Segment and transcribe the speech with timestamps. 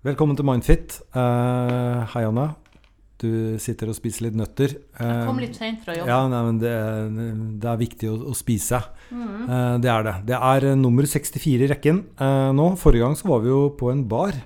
[0.00, 0.94] Velkommen til Mindfit.
[1.12, 2.46] Uh, hei, Anna.
[3.20, 4.72] Du sitter og spiser litt nøtter.
[4.96, 6.08] Jeg kom litt sent fra jobb.
[6.08, 6.72] Ja, nei, men det,
[7.60, 8.80] det, er viktig å, å spise.
[9.12, 9.44] Mm.
[9.44, 10.16] Uh, det er det.
[10.32, 12.00] Det er uh, nummer 64 i rekken
[12.56, 12.70] nå.
[12.80, 14.40] Forrige gang så var vi jo på en bar.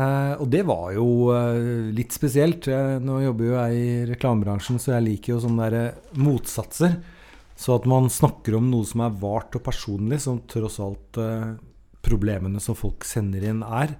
[0.00, 1.06] og det var jo
[1.92, 2.64] litt spesielt.
[3.04, 7.02] nå jobber jo jeg i reklamebransjen, så jeg liker jo sånne der motsatser.
[7.52, 11.20] Så at man snakker om noe som er vart og personlig, som tross alt
[12.00, 13.98] problemene som folk sender inn, er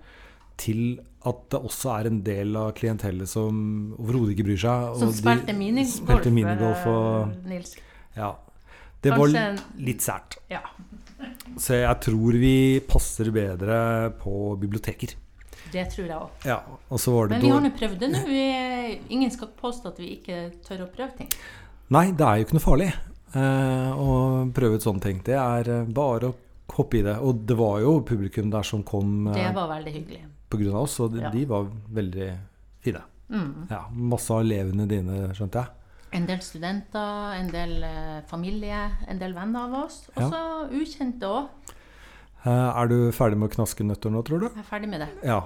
[0.61, 3.57] til at det også er en del av klientellet som
[3.99, 4.91] overhodet ikke bryr seg.
[5.01, 7.77] Som spilte minigolf, spilte minigolf og, eh, Nils.
[8.17, 8.35] Ja.
[9.03, 10.39] Det Kanskje, var litt sært.
[10.51, 10.63] Ja.
[11.59, 15.15] Så jeg tror vi passer bedre på biblioteker.
[15.73, 16.47] Det tror jeg òg.
[16.47, 16.61] Ja,
[17.29, 18.23] Men vi har nå prøvd det nå.
[19.11, 21.29] Ingen skal påstå at vi ikke tør å prøve ting.
[21.91, 22.89] Nei, det er jo ikke noe farlig
[23.35, 25.21] eh, å prøve ut sånne ting.
[25.27, 26.37] Det er eh, bare å
[26.77, 27.19] hoppe i det.
[27.19, 30.73] Og det var jo publikum der som kom Det var veldig hyggelig pga.
[30.79, 31.31] oss, og de, ja.
[31.33, 32.29] de, var veldig
[32.85, 33.03] fine.
[33.29, 33.67] Mm.
[33.71, 35.73] Ja, masse av elevene dine, skjønte jeg.
[36.17, 40.05] En del studenter, en del eh, familie, en del venner av oss.
[40.15, 40.69] Også ja.
[40.79, 41.75] ukjente òg.
[42.47, 44.49] Eh, er du ferdig med å knaske nøtter nå, tror du?
[44.53, 45.11] Jeg er ferdig med det.
[45.27, 45.43] Ja.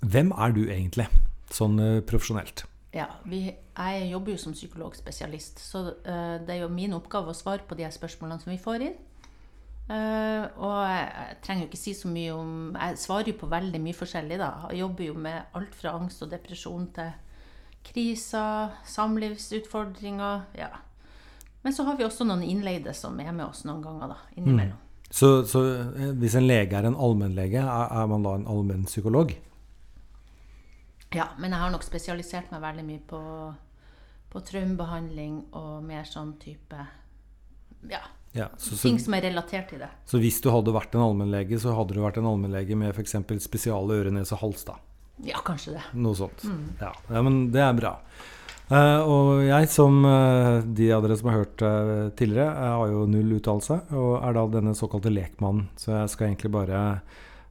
[0.00, 1.06] Hvem er du egentlig,
[1.52, 2.64] sånn uh, profesjonelt?
[2.94, 7.36] Ja, vi, Jeg jobber jo som psykologspesialist, så uh, det er jo min oppgave å
[7.36, 8.96] svare på de spørsmålene som vi får inn.
[9.90, 13.80] Uh, og jeg trenger jo ikke si så mye om Jeg svarer jo på veldig
[13.82, 14.50] mye forskjellig, da.
[14.70, 17.10] Jeg jobber jo med alt fra angst og depresjon til
[17.88, 20.44] kriser, samlivsutfordringer.
[20.54, 20.68] Ja.
[21.64, 24.20] Men så har vi også noen innleide som er med oss noen ganger, da.
[24.36, 24.76] Innimellom.
[24.78, 24.86] Mm.
[25.10, 29.34] Så, så, eh, hvis en lege er en allmennlege, er, er man da en allmennpsykolog?
[31.16, 33.20] Ja, men jeg har nok spesialisert meg veldig mye på,
[34.30, 36.86] på traumebehandling og mer sånn type
[37.90, 39.88] Ja ja, så, så, ting som er relatert til det.
[40.06, 43.16] Så hvis du hadde vært en allmennlege, så hadde du vært en allmennlege med f.eks.
[43.42, 44.76] spesiale øre, nese, hals, da?
[45.26, 45.86] Ja, kanskje det.
[46.00, 46.44] Noe sånt.
[46.46, 46.68] Mm.
[46.80, 46.92] Ja.
[47.10, 47.22] ja.
[47.26, 47.96] men det er bra.
[48.70, 52.92] Uh, og jeg, som uh, de av dere som har hørt uh, tidligere, jeg har
[52.92, 55.66] jo null uttalelse, og er da denne såkalte lekmannen.
[55.80, 56.84] Så jeg skal egentlig bare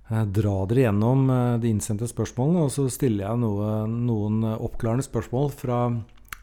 [0.10, 1.28] dra dere gjennom
[1.62, 5.84] de innsendte spørsmålene, og så stiller jeg noe, noen oppklarende spørsmål fra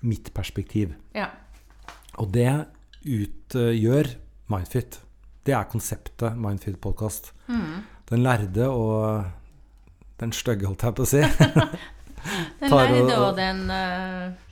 [0.06, 0.92] mitt perspektiv.
[1.18, 1.32] Ja.
[2.22, 2.46] Og det
[3.02, 4.12] utgjør
[4.46, 5.00] Mindfit.
[5.46, 7.32] Det er konseptet Mindfit podkast.
[7.46, 7.82] Mm.
[8.10, 9.24] Den lærde og
[10.20, 11.22] den stygge, holdt jeg på å si.
[12.60, 14.45] den lærde og, den uh,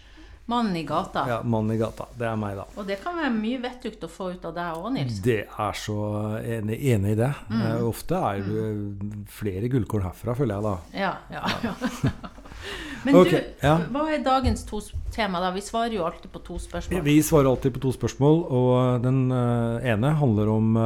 [0.51, 1.25] mannen i gata.
[1.29, 2.07] Ja, mannen i gata.
[2.19, 2.67] Det er meg, da.
[2.77, 5.21] Og det kan være mye vettugt å få ut av deg òg, Nils.
[5.25, 5.99] Det er så
[6.41, 7.31] enig, enig i det.
[7.49, 7.63] Mm.
[7.63, 9.23] Uh, ofte er det mm.
[9.41, 10.75] flere gullkorn herfra, føler jeg da.
[11.05, 12.13] Ja, ja, ja.
[13.05, 13.75] Men okay, du, ja.
[13.93, 14.81] hva er dagens to
[15.13, 15.41] tema?
[15.45, 15.51] da?
[15.53, 17.03] Vi svarer jo alltid på to spørsmål.
[17.05, 20.79] Vi svarer alltid på to spørsmål, og eh, den uh, ene handler om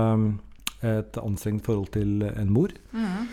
[0.79, 2.71] et anstrengt forhold til en mor.
[2.95, 3.27] Mm.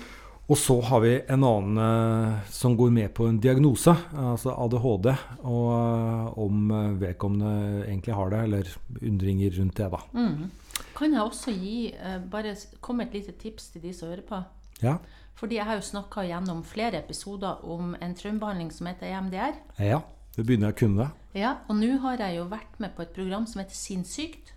[0.46, 5.10] Og så har vi en annen uh, som går med på en diagnose, altså ADHD,
[5.42, 6.70] og om
[7.02, 8.70] vedkommende egentlig har det, eller
[9.02, 9.90] undringer rundt det.
[9.96, 10.04] da.
[10.14, 10.86] Mm.
[10.96, 11.78] Kan jeg også gi,
[12.32, 14.44] bare komme et lite tips til de som hører på?
[14.84, 15.00] Ja.
[15.36, 19.58] Fordi jeg har jo snakka gjennom flere episoder om en traumebehandling som heter EMDR.
[19.84, 20.00] Ja,
[20.36, 21.10] det begynner å kunne.
[21.36, 24.55] Ja, og nå har jeg jo vært med på et program som heter Sinnssykt.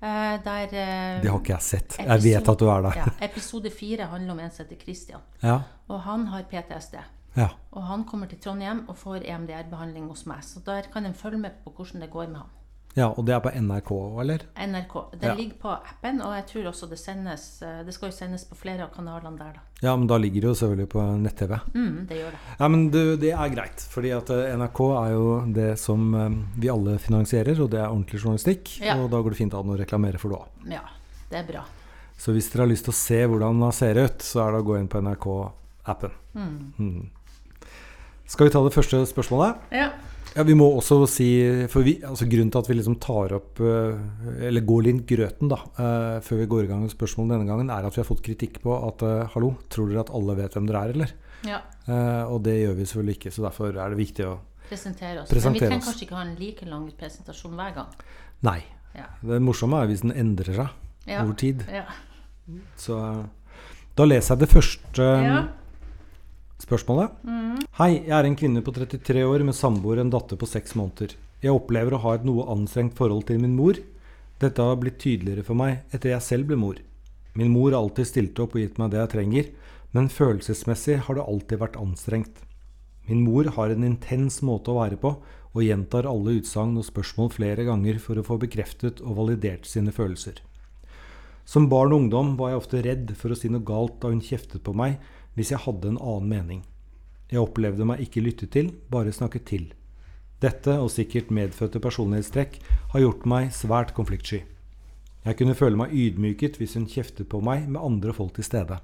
[0.00, 1.96] Eh, der, eh, det har ikke jeg sett.
[1.98, 2.94] Episode, jeg vet at du er der.
[2.96, 5.20] Ja, episode fire handler om en som heter Christian.
[5.42, 5.60] Ja.
[5.88, 6.94] Og han har PTSD.
[7.36, 7.48] Ja.
[7.72, 10.42] Og han kommer til Trondheim og får EMDR-behandling hos meg.
[10.46, 12.48] Så der kan en følge med på hvordan det går med han.
[12.98, 13.90] Ja, Og det er på NRK,
[14.20, 14.44] eller?
[14.58, 14.94] NRK.
[15.14, 15.34] Det ja.
[15.38, 18.58] ligger på appen, og jeg tror også det sendes eh, Det skal jo sendes på
[18.58, 19.66] flere av kanalene der, da.
[19.80, 21.54] Ja, men da ligger det jo selvfølgelig på nett-TV.
[21.74, 22.40] Mm, det gjør det.
[22.58, 25.28] Ja, men det, det er greit, fordi at eh, NRK er jo
[25.60, 28.74] det som eh, vi alle finansierer, og det er ordentlig journalistikk.
[28.82, 28.98] Ja.
[28.98, 30.68] Og da går det fint an å reklamere for det òg.
[30.74, 30.82] Ja,
[31.30, 31.64] det er bra.
[32.20, 34.64] Så hvis dere har lyst til å se hvordan det ser ut, så er det
[34.64, 36.18] å gå inn på NRK-appen.
[36.34, 36.54] Mm.
[36.76, 37.70] Mm.
[38.30, 39.62] Skal vi ta det første spørsmålet?
[39.74, 39.92] Ja.
[40.36, 41.28] Ja, Vi må også si
[41.70, 45.50] for vi, altså Grunnen til at vi liksom tar opp eh, Eller går litt grøten
[45.50, 48.08] da, eh, før vi går i gang med spørsmål denne gangen, er at vi har
[48.08, 51.16] fått kritikk på at eh, Hallo, tror dere at alle vet hvem dere er, eller?
[51.48, 51.58] Ja.
[52.28, 54.34] Og det gjør vi selvfølgelig ikke, så derfor er det viktig å
[54.68, 55.30] presentere oss.
[55.30, 57.94] Presentere Men vi trenger kanskje ikke ha en like lang presentasjon hver gang.
[58.46, 58.58] Nei.
[58.94, 59.06] Ja.
[59.24, 61.22] Det morsomme er hvis den endrer seg ja.
[61.22, 61.64] over tid.
[61.72, 61.86] Ja.
[62.78, 63.00] Så
[63.96, 65.40] da leser jeg det første ja
[66.64, 67.16] spørsmålet.
[67.24, 67.56] Mm.
[67.78, 70.76] Hei, jeg er en kvinne på 33 år med samboer og en datter på 6
[70.80, 71.16] måneder.
[71.40, 73.80] Jeg opplever å ha et noe anstrengt forhold til min mor.
[74.40, 76.78] Dette har blitt tydeligere for meg etter jeg selv ble mor.
[77.38, 79.50] Min mor har alltid stilt opp og gitt meg det jeg trenger,
[79.96, 82.42] men følelsesmessig har det alltid vært anstrengt.
[83.08, 85.16] Min mor har en intens måte å være på,
[85.50, 89.90] og gjentar alle utsagn og spørsmål flere ganger for å få bekreftet og validert sine
[89.94, 90.38] følelser.
[91.42, 94.22] Som barn og ungdom var jeg ofte redd for å si noe galt da hun
[94.22, 95.00] kjeftet på meg
[95.40, 96.62] hvis jeg hadde en annen mening.
[97.30, 99.66] Jeg opplevde meg ikke lyttet til, bare snakket til.
[100.40, 102.56] Dette, og sikkert medfødte personlighetstrekk,
[102.92, 104.42] har gjort meg svært konfliktsky.
[105.20, 108.78] Jeg kunne føle meg ydmyket hvis hun kjeftet på meg med andre folk til stede.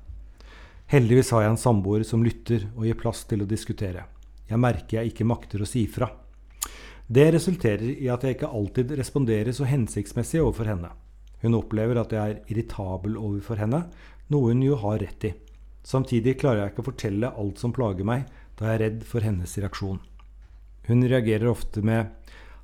[0.93, 4.05] Heldigvis har jeg en samboer som lytter og gir plass til å diskutere.
[4.47, 6.11] Jeg merker jeg ikke makter å si fra.
[7.07, 10.93] Det resulterer i at jeg ikke alltid responderer så hensiktsmessig overfor henne.
[11.43, 13.87] Hun opplever at jeg er irritabel overfor henne,
[14.31, 15.33] noe hun jo har rett i.
[15.87, 18.25] Samtidig klarer jeg ikke å fortelle alt som plager meg,
[18.59, 20.01] da jeg er redd for hennes reaksjon.
[20.89, 22.11] Hun reagerer ofte med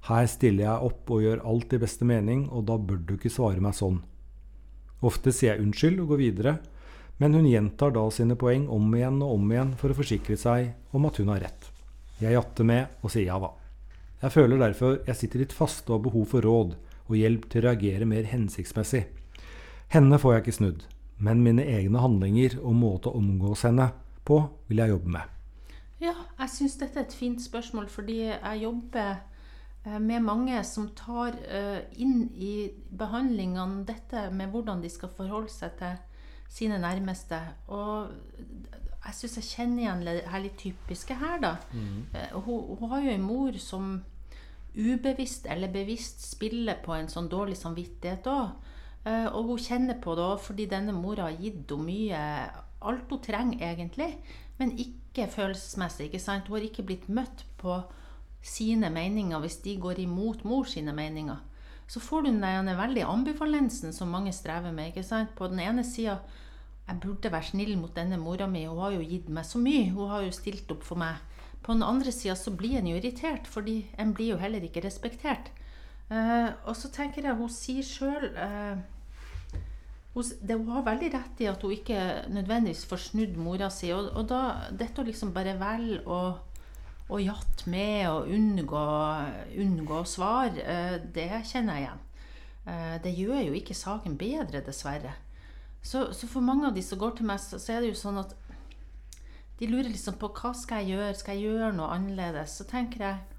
[0.08, 3.30] 'her stiller jeg opp og gjør alt i beste mening, og da bør du ikke
[3.30, 4.02] svare meg sånn'.
[5.02, 6.58] Ofte sier jeg unnskyld og går videre,
[7.18, 10.74] men hun gjentar da sine poeng om igjen og om igjen for å forsikre seg
[10.92, 11.70] om at hun har rett.
[12.20, 13.52] Jeg jatter med og sier ja hva.
[14.22, 16.74] Jeg føler derfor jeg sitter litt fast og har behov for råd
[17.08, 19.06] og hjelp til å reagere mer hensiktsmessig.
[19.90, 20.84] Henne får jeg ikke snudd,
[21.22, 23.92] men mine egne handlinger og måte å omgås henne
[24.26, 25.38] på vil jeg jobbe med.
[26.02, 29.20] Ja, jeg syns dette er et fint spørsmål, fordi jeg jobber
[29.86, 32.54] eh, med mange som tar eh, inn i
[32.98, 36.00] behandlingene dette med hvordan de skal forholde seg til
[36.50, 37.38] sine nærmeste.
[37.70, 38.10] Og
[39.04, 41.54] jeg syns jeg kjenner igjen det her litt typiske her, da.
[41.70, 42.02] Mm.
[42.34, 43.94] Hun, hun, har jo en mor som
[44.74, 48.71] ubevisst eller bevisst spiller på en sånn dårlig samvittighet òg.
[49.04, 52.20] Og hun kjenner på det òg fordi denne mora har gitt henne mye
[52.82, 54.08] Alt hun trenger, egentlig,
[54.58, 56.08] men ikke følelsesmessig.
[56.08, 56.48] ikke sant?
[56.48, 57.76] Hun har ikke blitt møtt på
[58.42, 61.38] sine meninger hvis de går imot mor sine meninger.
[61.86, 62.42] Så får du den
[62.78, 64.88] veldig ambivalensen som mange strever med.
[64.88, 65.34] ikke sant?
[65.38, 66.18] På den ene sida
[66.88, 69.90] jeg burde være snill mot denne mora mi, hun har jo gitt meg så mye.
[69.94, 71.20] Hun har jo stilt opp for meg.
[71.62, 74.82] På den andre sida så blir en jo irritert, fordi en blir jo heller ikke
[74.82, 75.52] respektert.
[76.10, 78.80] Uh, og så tenker jeg, hun sier sjøl uh,
[80.12, 83.92] hun, hun, har veldig rett i at hun ikke nødvendigvis får snudd mora si.
[83.96, 84.42] Og, og da,
[84.76, 86.20] dette å liksom bare velge å,
[87.08, 88.84] å jatte med og unngå,
[89.64, 92.08] unngå svar, uh, det kjenner jeg igjen.
[93.02, 95.16] det gjør jo ikke saken bedre, dessverre.
[95.82, 97.98] Så, så, for mange av de som går til meg, så, så, er det jo
[97.98, 98.36] sånn at
[99.58, 102.54] de lurer liksom på hva skal jeg gjøre, skal jeg gjøre noe annerledes?
[102.60, 103.31] Så tenker jeg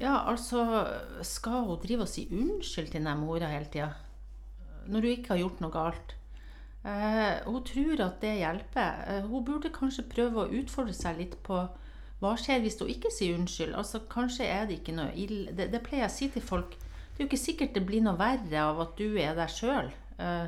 [0.00, 0.86] ja, altså
[1.22, 3.92] Skal hun drive og si unnskyld til den mora hele tida?
[4.86, 6.14] Når hun ikke har gjort noe galt?
[6.84, 9.04] Eh, hun tror at det hjelper.
[9.08, 11.62] Eh, hun burde kanskje prøve å utfordre seg litt på
[12.20, 13.74] hva skjer hvis hun ikke sier unnskyld?
[13.76, 16.76] Altså, Kanskje er det ikke noe ille det, det, pleier jeg å si til folk.
[16.76, 19.90] Det er jo ikke sikkert det blir noe verre av at du er der sjøl.
[20.18, 20.46] Eh,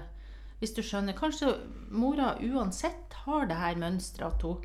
[0.61, 1.17] hvis du skjønner.
[1.17, 1.55] Kanskje
[1.93, 4.65] mora uansett har det her mønsteret at hun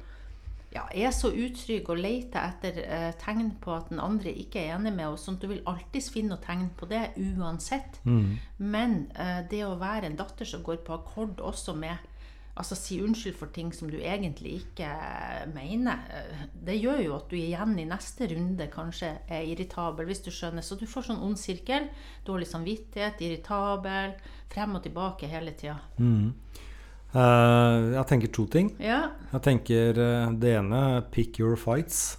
[0.71, 4.77] ja, er så utrygg og leter etter eh, tegn på at den andre ikke er
[4.77, 5.25] enig med oss.
[5.27, 8.00] Sånn du vil alltids finne noe tegn på det uansett.
[8.07, 8.38] Mm.
[8.63, 12.07] Men eh, det å være en datter som går på akkord også med
[12.62, 14.88] altså si unnskyld for ting som du egentlig ikke
[15.53, 16.01] mener,
[16.51, 20.65] det gjør jo at du igjen i neste runde kanskje er irritabel, hvis du skjønner.
[20.65, 21.88] Så du får sånn ond sirkel.
[22.27, 24.17] Dårlig samvittighet, irritabel,
[24.51, 25.79] frem og tilbake hele tida.
[25.97, 26.35] Mm.
[27.12, 28.72] Uh, jeg tenker to ting.
[28.80, 29.02] Ja.
[29.34, 30.81] Jeg tenker uh, Det ene
[31.12, 32.18] pick your fights.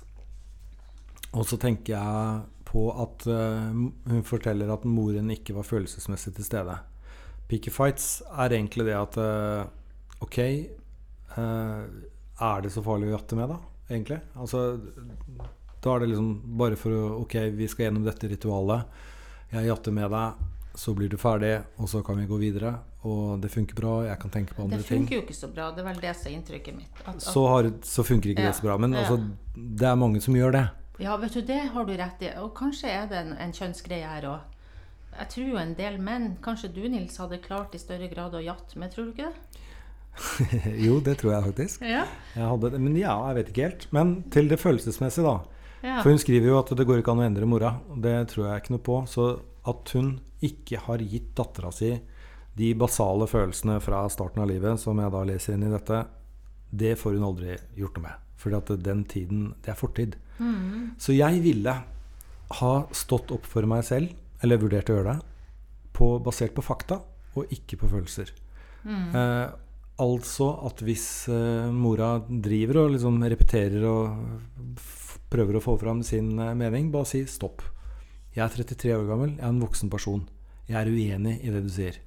[1.32, 6.48] Og så tenker jeg på at uh, hun forteller at moren ikke var følelsesmessig til
[6.48, 6.76] stede.
[7.48, 9.18] Pick your fights er egentlig det at
[10.22, 10.38] Ok,
[11.34, 13.56] er det så farlig å jatte med, da?
[13.90, 14.20] Egentlig?
[14.38, 14.60] Altså,
[15.82, 16.28] da er det liksom
[16.60, 18.86] bare for å Ok, vi skal gjennom dette ritualet.
[19.50, 22.74] Jeg jatter med deg, så blir du ferdig, og så kan vi gå videre.
[23.02, 23.96] Og det funker bra.
[24.06, 24.82] Jeg kan tenke på andre ting.
[24.82, 25.18] Det funker ting.
[25.18, 25.70] jo ikke så bra.
[25.74, 27.02] Det er vel det som er inntrykket mitt.
[27.02, 28.78] At, at, så, har, så, funker ikke ja, det så bra.
[28.80, 29.02] Men ja.
[29.02, 29.18] altså,
[29.56, 30.64] det er mange som gjør det.
[31.02, 32.30] Ja, vet du, det har du rett i.
[32.40, 34.48] Og kanskje er det en, en kjønnsgreie her òg.
[35.12, 38.40] Jeg tror jo en del menn, kanskje du Nils, hadde klart i større grad å
[38.40, 39.62] jatte med, tror du ikke det?
[40.86, 41.84] jo, det tror jeg faktisk.
[41.84, 42.06] Ja.
[42.36, 43.88] Jeg hadde, men ja, jeg vet ikke helt.
[43.92, 45.62] Men til det følelsesmessige, da.
[45.82, 45.98] Ja.
[45.98, 47.74] For hun skriver jo at det går ikke an å endre mora.
[47.98, 48.98] Det tror jeg ikke noe på.
[49.10, 49.26] Så
[49.68, 51.92] at hun ikke har gitt dattera si
[52.58, 56.02] de basale følelsene fra starten av livet, som jeg da leser inn i dette,
[56.68, 58.28] det får hun aldri gjort noe med.
[58.42, 60.18] Fordi at den tiden, det er fortid.
[60.42, 60.92] Mm.
[61.00, 61.76] Så jeg ville
[62.58, 64.12] ha stått opp for meg selv,
[64.44, 65.28] eller vurdert å gjøre det,
[65.96, 67.00] på, basert på fakta
[67.38, 68.34] og ikke på følelser.
[68.84, 69.04] Mm.
[69.16, 69.46] Eh,
[70.02, 74.78] Altså at hvis eh, mora driver og liksom repeterer og
[75.32, 77.62] prøver å få fram sin eh, mening, bare si stopp.
[78.32, 80.22] Jeg er 33 år gammel, jeg er en voksen person.
[80.64, 81.98] Jeg er uenig i det du sier.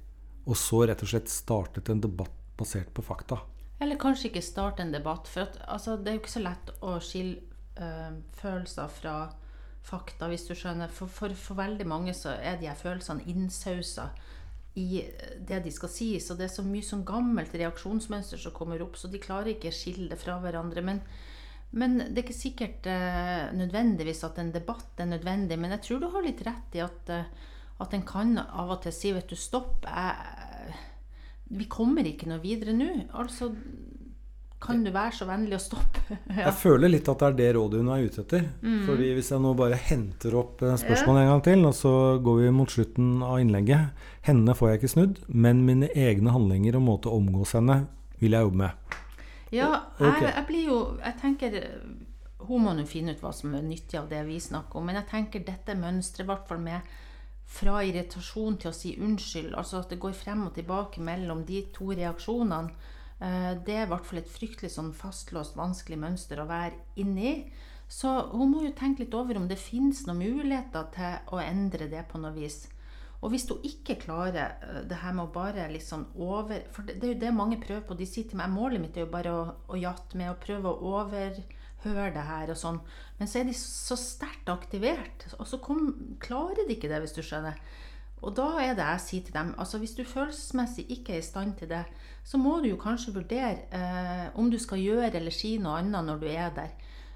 [0.50, 3.38] Og så rett og slett startet en debatt basert på fakta.
[3.78, 5.28] Eller kanskje ikke starte en debatt.
[5.30, 7.44] For at, altså, det er jo ikke så lett å skille
[7.78, 9.14] øh, følelser fra
[9.86, 10.90] fakta, hvis du skjønner.
[10.90, 14.08] For, for, for, veldig mange så er de her følelsene innsausa
[14.76, 15.04] i
[15.46, 16.10] det de skal si.
[16.18, 19.70] Så det er så mye sånn gammelt reaksjonsmønster som kommer opp, så de klarer ikke
[19.70, 20.82] å skille det fra hverandre.
[20.90, 21.04] Men,
[21.76, 25.58] men det er ikke sikkert uh, nødvendigvis at en debatt er nødvendig.
[25.60, 27.52] Men jeg tror du har litt rett i at, uh,
[27.84, 29.84] at en kan av og til si vet du, stopp.
[29.84, 30.78] Jeg,
[31.52, 32.88] vi kommer ikke noe videre nå.
[33.20, 33.52] Altså,
[34.62, 36.16] kan du være så vennlig å stoppe?
[36.32, 36.46] ja.
[36.46, 38.46] Jeg føler litt at det er det rådet hun er ute etter.
[38.64, 38.82] Mm.
[38.88, 42.40] Fordi hvis jeg nå bare henter opp eh, spørsmålet en gang til, og så går
[42.40, 46.88] vi mot slutten av innlegget Henne får jeg ikke snudd, men mine egne handlinger og
[46.88, 47.84] måte å omgås henne
[48.22, 49.02] vil jeg jobbe med.
[49.54, 49.68] Ja,
[50.00, 51.54] jeg, jeg blir jo Jeg tenker
[52.48, 54.98] Hun må nå finne ut hva som er nyttig av det vi snakker om, men
[54.98, 56.96] jeg tenker dette mønsteret, i hvert fall med
[57.46, 61.60] fra irritasjon til å si unnskyld, altså at det går frem og tilbake mellom de
[61.74, 62.74] to reaksjonene
[63.18, 67.48] Eh, det er i hvert fall et fryktelig sånn fastlåst, vanskelig mønster å være inni.
[67.88, 71.88] Så hun må jo tenke litt over om det finnes noen muligheter til å endre
[71.92, 72.64] det på noe vis.
[73.24, 76.98] Og hvis hun ikke klarer eh, det her med å bare liksom over For det,
[77.02, 77.96] er jo det mange prøver på.
[77.98, 80.72] De sier til meg målet mitt er jo bare å, å jatte med å prøve
[80.72, 82.80] å overhøre det her og sånn.
[83.18, 85.92] Men så er de så sterkt aktivert, og så kom,
[86.22, 87.60] klarer de ikke det, hvis du skjønner.
[88.24, 91.26] Og da er det jeg sier til dem altså hvis du følelsesmessig ikke er i
[91.26, 91.82] stand til det,
[92.26, 96.08] så må du jo kanskje vurdere eh, om du skal gjøre eller si noe annet
[96.08, 96.72] når du er der.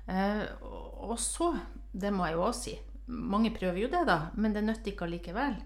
[0.07, 0.45] Eh,
[1.01, 1.55] og så,
[1.93, 2.77] det må jeg jo også si,
[3.11, 5.57] mange prøver jo det, da, men det nytter ikke allikevel.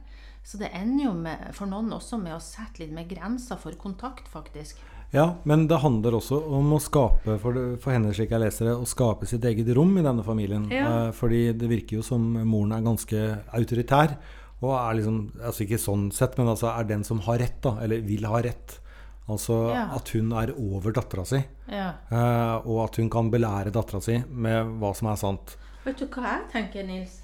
[0.45, 3.73] Så det ender jo med, for noen også med å sette litt med grenser for
[3.81, 4.83] kontakt, faktisk.
[5.15, 8.75] Ja, men det handler også om å skape, for, for henne slik jeg leser det,
[8.77, 10.67] å skape sitt eget rom i denne familien.
[10.75, 10.89] Ja.
[10.91, 13.23] Eh, fordi det virker jo som moren er ganske
[13.57, 14.19] autoritær.
[14.65, 17.77] Og er liksom, altså ikke sånn sett, men altså er den som har rett, da,
[17.85, 18.79] eller vil ha rett.
[19.25, 19.87] Altså ja.
[19.97, 21.39] at hun er over dattera si,
[21.73, 21.89] ja.
[22.13, 25.55] Eh, og at hun kan belære dattera si med hva som er sant.
[25.87, 27.23] Vet du hva jeg tenker, Nils?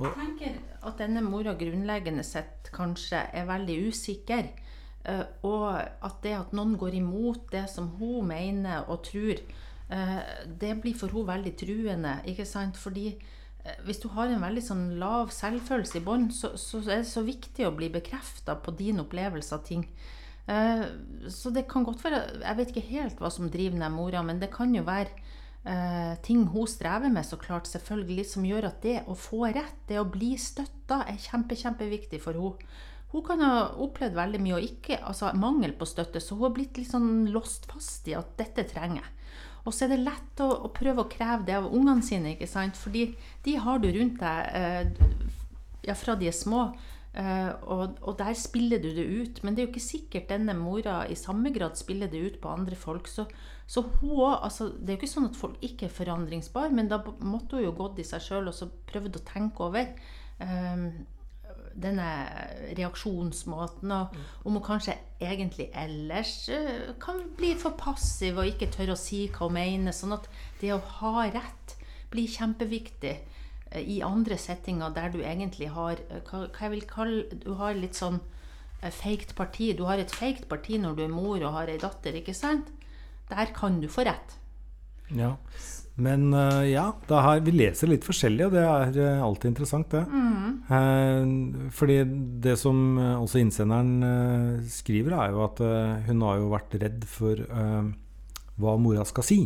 [0.00, 4.52] Jeg tenker at denne mora grunnleggende sett kanskje er veldig usikker.
[5.00, 9.38] Uh, og at det at noen går imot det som hun mener og tror,
[9.92, 10.22] uh,
[10.60, 12.18] det blir for hun veldig truende.
[12.28, 12.76] ikke sant?
[12.76, 13.14] Fordi
[13.64, 17.10] Eh, hvis du har en veldig sånn lav selvfølelse i bånn, så, så, er det
[17.10, 19.84] så viktig å bli bekrefta på din opplevelse av ting.
[20.50, 20.86] Eh,
[21.28, 24.40] så det kan godt være Jeg vet ikke helt hva som driver den mora, men
[24.40, 25.12] det kan jo være
[25.64, 29.76] eh, ting hun strever med, så klart, selvfølgelig, som gjør at det å få rett,
[29.88, 32.70] det å bli støtta, er kjempe, kjempeviktig for henne.
[33.10, 36.52] Hun kan ha opplevd veldig mye og ikke, altså mangel på støtte, så hun har
[36.54, 39.16] blitt litt sånn låst fast i at dette trenger jeg.
[39.66, 42.48] Og så er det lett å, å, prøve å kreve det av ungene sine, ikke
[42.48, 42.78] sant?
[42.78, 43.10] fordi
[43.44, 45.26] de har du rundt deg eh,
[45.84, 46.70] ja, fra de er små.
[47.10, 49.40] Uh, og, og, der spiller du det ut.
[49.42, 52.52] Men det er jo ikke sikkert denne mora i samme grad spiller det ut på
[52.52, 53.10] andre folk.
[53.10, 53.26] Så,
[53.70, 56.98] så hun altså, Det er jo ikke sånn at folk ikke er forandringsbare, men da
[57.22, 59.92] måtte hun jo gått i seg sjøl og så prøvd å tenke over.
[60.42, 60.88] Um,
[61.80, 62.06] denne
[62.74, 64.24] reaksjonsmåten, og mm.
[64.48, 69.22] om hun kanskje egentlig ellers uh, kan bli for passiv og ikke tørre å si
[69.28, 69.94] hva hun mener.
[69.94, 70.26] Sånn at
[70.58, 71.76] det å ha rett
[72.10, 76.84] blir kjempeviktig uh, i andre settinger der du egentlig har uh, hva, hva, jeg vil
[76.90, 78.18] kalle Du har litt sånn
[78.98, 79.70] feigt parti.
[79.78, 82.74] Du har et feigt parti når du er mor og har ei datter, ikke sant?
[83.30, 84.36] Der kan du få rett.
[85.14, 85.36] Ja.
[86.00, 90.04] Men uh, ja, her, vi leser litt forskjellig, og det er uh, alltid interessant, det.
[90.08, 90.60] Mm.
[90.70, 91.98] Uh, fordi
[92.44, 95.60] det som også innsenderen skriver, er jo at
[96.08, 97.42] hun har jo vært redd for
[98.60, 99.40] hva mora skal si.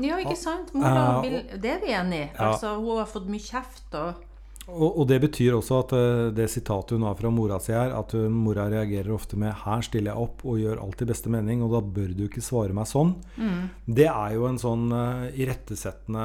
[0.00, 0.74] Ja, ikke sant?
[0.76, 2.28] Mora vil, det er vi enig i.
[2.40, 3.86] Altså, hun har fått mye kjeft.
[3.96, 4.26] og
[4.68, 7.94] og, og, det betyr også at uh, det sitatet hun har fra mora si her,
[7.96, 11.32] at hun, mora reagerer ofte med 'her stiller jeg opp og gjør alt i beste
[11.32, 13.16] mening', og da bør du ikke svare meg sånn.
[13.36, 13.66] Mm.
[13.86, 16.24] Det er jo en sånn uh, irettesettende,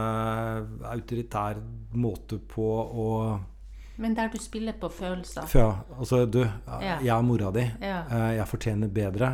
[0.91, 1.61] autoritær
[1.95, 2.69] måte på
[3.07, 3.09] å
[3.95, 5.47] men der du spiller på følelser.
[5.55, 6.97] Ja, altså du, ja.
[6.99, 7.61] jeg er mora di.
[7.79, 8.01] Ja.
[8.35, 9.29] Jeg fortjener bedre.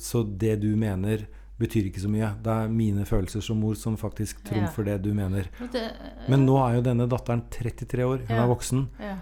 [0.00, 1.26] så det du mener
[1.60, 2.32] betyr ikke så mye.
[2.40, 4.94] Det er mine følelser som mor som faktisk trumfer ja.
[4.94, 5.50] det du mener.
[5.72, 5.84] Det,
[6.28, 8.24] Men nå er jo denne datteren 33 år.
[8.28, 8.42] Hun ja.
[8.42, 8.86] er voksen.
[9.00, 9.16] Ja.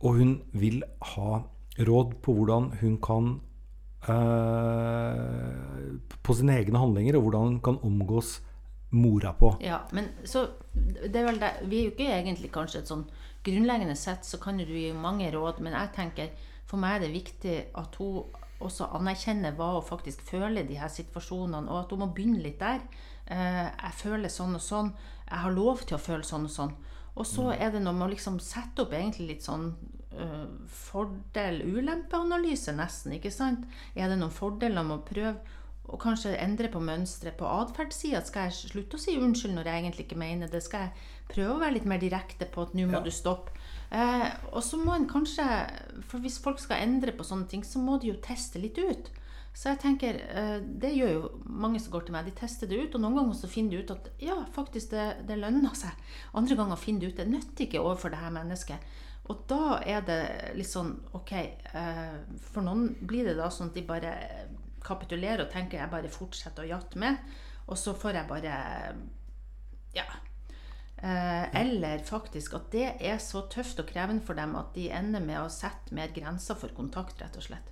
[0.00, 0.82] Og hun vil
[1.14, 1.42] ha
[1.86, 3.32] råd på hvordan hun kan
[4.08, 8.40] uh, På sine egne handlinger, og hvordan hun kan omgås
[8.90, 9.54] mora på.
[9.62, 13.04] Ja, men så det er vel det, Vi er jo ikke egentlig kanskje et sånn
[13.46, 17.14] Grunnleggende sett så kan du gi mange råd, men jeg tenker for meg er det
[17.14, 18.26] viktig at hun
[18.60, 22.42] også anerkjenne hva hun faktisk føler i de her situasjonene, og at hun må begynne
[22.44, 22.80] litt der.
[23.26, 24.90] Eh, jeg føler sånn og sånn.
[25.26, 26.74] Jeg har lov til å føle sånn og sånn.
[27.16, 27.56] Og så mm.
[27.58, 29.64] er det noe med å liksom sette opp egentlig litt sånn
[30.14, 33.16] uh, fordel-ulempe-analyse, nesten.
[33.16, 33.60] ikke sant?
[33.98, 35.38] Er det noen fordeler med å prøve
[35.90, 38.22] og kanskje endre på mønsteret på atferdssida.
[38.26, 40.62] Skal jeg slutte å si unnskyld når jeg egentlig ikke mener det?
[40.62, 43.00] Skal jeg prøve å være litt mer direkte på at nå må Ja.
[43.00, 43.50] du stoppe?
[43.90, 45.44] Eh, og så må en kanskje
[46.06, 49.10] For hvis folk skal endre på sånne ting, så må de jo teste litt ut.
[49.52, 52.24] Så jeg tenker, eh, Det gjør jo mange som går til meg.
[52.24, 55.26] De tester det ut, og noen ganger så finner de ut at ja, faktisk det,
[55.26, 55.90] det lønner seg.
[56.34, 58.78] Andre ganger finner de ut det nytter ikke overfor det her mennesket.
[59.30, 60.22] Og da er det
[60.58, 62.16] litt sånn OK eh,
[62.50, 64.14] For noen blir det da sånn at de bare
[64.82, 67.18] kapitulerer og tenker jeg bare fortsetter å jatte med,
[67.68, 68.54] og så får jeg bare
[69.94, 70.06] Ja.
[71.02, 75.22] Eh, eller faktisk at det er så tøft og krevende for dem at de ender
[75.24, 77.70] med å sette mer grenser for kontakt, rett og slett.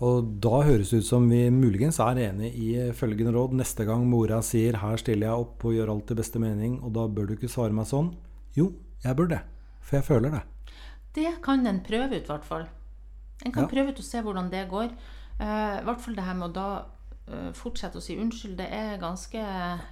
[0.00, 3.56] Og da høres det ut som vi muligens er enig i følgende råd.
[3.58, 6.92] Neste gang mora sier 'her stiller jeg opp og gjør alt i beste mening', og
[6.92, 8.14] da bør du ikke svare meg sånn.
[8.54, 8.72] Jo,
[9.04, 9.40] jeg bør det.
[9.82, 10.42] For jeg føler det.
[11.14, 12.66] Det kan en prøve ut, i hvert fall.
[13.44, 13.68] En kan Ja.
[13.68, 14.90] prøve ut og se hvordan det går.
[15.40, 16.84] Eh, I hvert fall det her med å da eh,
[17.52, 19.38] fortsette å si unnskyld, det er ganske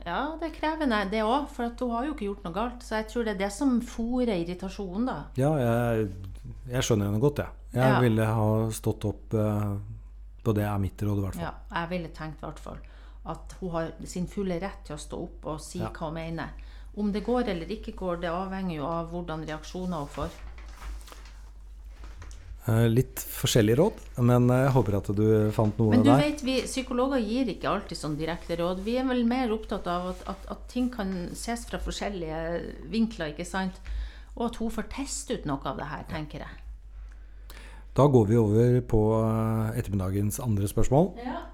[0.06, 1.48] Ja, det er krevende, det òg.
[1.52, 2.82] For at hun har jo ikke gjort noe galt.
[2.82, 5.16] Så jeg tror det er det som fôrer irritasjonen, da.
[5.36, 6.08] Ja, jeg,
[6.70, 7.48] jeg skjønner henne godt, jeg.
[7.76, 8.00] Jeg Ja.
[8.00, 9.76] ville ha stått opp eh,
[10.46, 11.42] på det er mitt råd, i hvert fall.
[11.44, 12.78] Ja, jeg ville tenkt i hvert fall
[13.26, 15.88] at hun har sin fulle rett til å stå opp og si Ja.
[15.90, 16.48] hva hun mener.
[16.96, 20.30] Om det går eller ikke går, det avhenger jo av hvordan reaksjoner hun får.
[22.66, 26.18] Eh, Litt forskjellige råd, men jeg håper at du fant noe Men du der.
[26.24, 28.80] vet, vi psykologer gir ikke alltid sånn direkte råd.
[28.82, 32.40] Vi er vel mer opptatt av at, at, at ting kan ses fra forskjellige
[32.90, 33.78] vinkler, ikke sant?
[34.36, 36.62] Og at hun får teste ut noe av det her, tenker jeg.
[37.96, 41.12] Da går vi over på eh, ettermiddagens andre spørsmål.
[41.24, 41.44] Ja.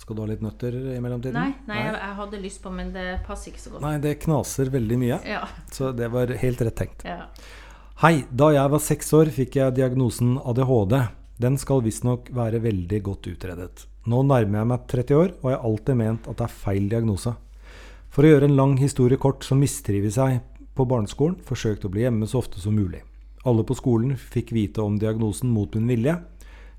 [0.00, 1.36] Skal du ha litt nøtter i mellomtiden?
[1.36, 3.84] Nei, nei jeg, jeg hadde lyst på, men det passer ikke så godt.
[3.84, 7.04] Nei, det knaser veldig mye, Ja, så det var helt rett tenkt.
[7.06, 7.26] ja.
[8.04, 10.92] Hei, da jeg var seks år fikk jeg diagnosen ADHD.
[11.40, 13.86] Den skal visstnok være veldig godt utredet.
[14.12, 16.90] Nå nærmer jeg meg 30 år, og jeg har alltid ment at det er feil
[16.90, 17.32] diagnose.
[18.12, 20.42] For å gjøre en lang historie kort, så mistrives jeg
[20.76, 23.00] på barneskolen, forsøkte å bli hjemme så ofte som mulig.
[23.48, 26.18] Alle på skolen fikk vite om diagnosen mot min vilje.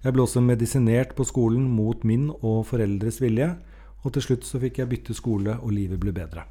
[0.05, 3.49] Jeg ble også medisinert på skolen mot min og foreldres vilje,
[4.05, 6.45] og til slutt så fikk jeg bytte skole, og livet ble bedre.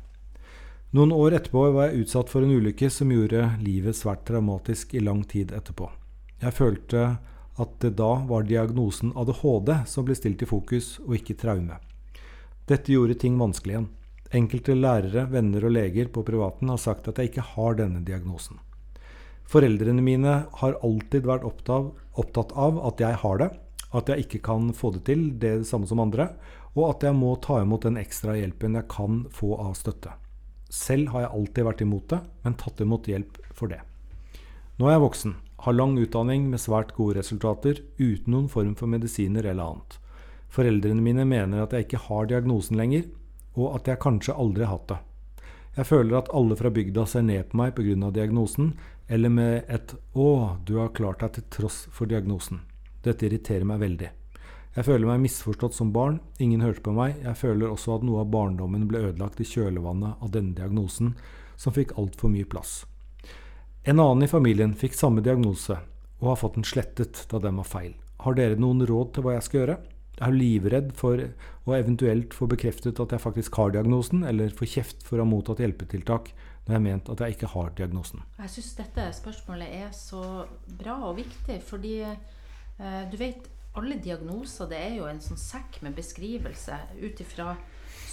[0.95, 5.01] Noen år etterpå var jeg utsatt for en ulykke som gjorde livet svært traumatisk i
[5.03, 5.89] lang tid etterpå.
[6.39, 7.01] Jeg følte
[7.59, 11.81] at det da var diagnosen ADHD som ble stilt i fokus, og ikke traume.
[12.71, 13.91] Dette gjorde ting vanskelig igjen.
[14.39, 18.63] Enkelte lærere, venner og leger på privaten har sagt at jeg ikke har denne diagnosen.
[19.51, 23.55] Foreldrene mine har alltid vært opptatt, av at jeg har det,
[23.91, 26.37] at jeg ikke kan få det til, det er det samme som andre,
[26.79, 30.21] og at jeg må ta imot den ekstra hjelpen jeg kan få av støtte.
[30.75, 33.81] Selv har jeg alltid vært imot det, men tatt imot hjelp for det.
[34.81, 35.35] Nå er jeg voksen,
[35.65, 39.99] har lang utdanning med svært gode resultater, uten noen form for medisiner eller annet.
[40.55, 43.07] Foreldrene mine mener at jeg ikke har diagnosen lenger,
[43.55, 44.99] og at jeg kanskje aldri har hatt det.
[45.75, 48.11] Jeg føler at alle fra bygda ser ned på meg pga.
[48.11, 48.75] diagnosen,
[49.09, 52.61] eller med et 'Å, du har klart deg til tross for diagnosen'.
[53.03, 54.11] Dette irriterer meg veldig.
[54.75, 57.21] Jeg føler meg misforstått som barn, ingen hørte på meg.
[57.23, 61.13] Jeg føler også at noe av barndommen ble ødelagt i kjølvannet av denne diagnosen,
[61.55, 62.81] som fikk altfor mye plass.
[63.87, 65.79] En annen i familien fikk samme diagnose,
[66.19, 67.95] og har fått den slettet da den var feil.
[68.27, 69.79] Har dere noen råd til hva jeg skal gjøre?
[70.15, 74.67] Jeg er livredd for å eventuelt få bekreftet at jeg faktisk har diagnosen, eller få
[74.67, 78.27] kjeft for å ha mottatt hjelpetiltak når jeg har ment at jeg ikke har diagnosen.
[78.43, 80.23] Jeg syns dette spørsmålet er så
[80.83, 85.81] bra og viktig, fordi eh, du vet alle diagnoser det er jo en sånn sekk
[85.83, 87.55] med beskrivelse ut ifra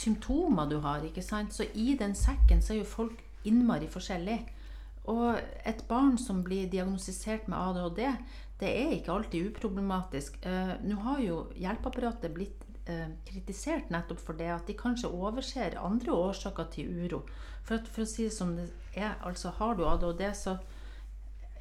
[0.01, 1.03] symptomer du har.
[1.05, 1.53] ikke sant?
[1.53, 4.57] Så i den sekken så er jo folk innmari forskjellige.
[5.11, 8.01] Og et barn som blir diagnostisert med ADHD,
[8.61, 10.37] det er ikke alltid uproblematisk.
[10.45, 15.79] Eh, Nå har jo hjelpeapparatet blitt eh, kritisert nettopp for det, at de kanskje overser
[15.81, 17.23] andre årsaker til uro.
[17.65, 20.59] For, at, for å si det som det er, altså har du ADHD, så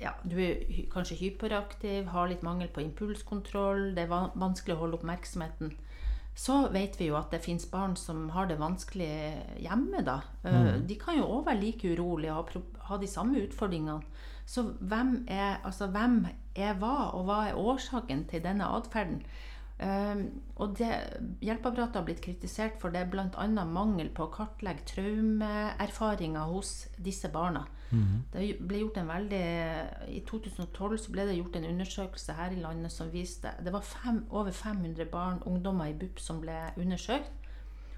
[0.01, 5.01] ja, du er kanskje hyperaktiv, har litt mangel på impulskontroll, det er vanskelig å holde
[5.01, 5.75] oppmerksomheten.
[6.41, 9.11] Så vet vi jo at det fins barn som har det vanskelig
[9.61, 10.21] hjemme, da.
[10.47, 10.87] Mm.
[10.89, 14.01] De kan jo òg være like urolige og ha, ha de samme utfordringene.
[14.49, 16.25] Så hvem er, altså, hvem
[16.57, 19.21] er hva, og hva er årsaken til denne atferden?
[19.81, 20.27] Um,
[20.61, 20.89] og det,
[21.41, 23.47] Hjelpeapparatet har blitt kritisert for det bl.a.
[23.65, 27.65] mangel på å kartlegge traumeerfaringer hos disse barna.
[28.31, 29.43] Det ble gjort en veldig,
[30.15, 33.83] I 2012 så ble det gjort en undersøkelse her i landet som viste Det var
[33.83, 37.33] fem, over 500 barn, ungdommer i BUP som ble undersøkt.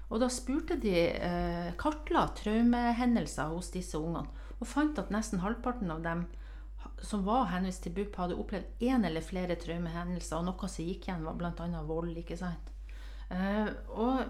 [0.09, 4.29] Og da spurte de eh, kartla traumehendelser hos disse ungene,
[4.59, 6.27] og fant at nesten halvparten av dem
[7.03, 11.07] som var henvist til BUP, hadde opplevd én eller flere traumehendelser, og noe som gikk
[11.07, 11.81] igjen, var bl.a.
[11.87, 12.13] vold.
[12.19, 12.69] ikke sant?
[13.33, 14.25] Eh, og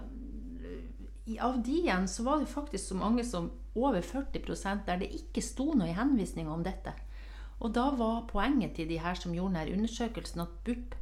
[1.40, 5.42] av de igjen så var det faktisk så mange som over 40% der det ikke
[5.42, 6.92] sto noe i henvisninga om dette.
[7.64, 10.94] Og da var poenget til de her som gjorde denne undersøkelsen, at BUP,